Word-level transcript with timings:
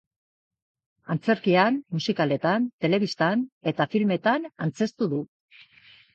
Antzerkian, 1.15 1.77
musikaletan, 1.97 2.65
telebistan 2.87 3.45
eta 3.75 3.89
filmetan 3.93 4.51
antzeztu 4.69 5.13
du. 5.15 5.23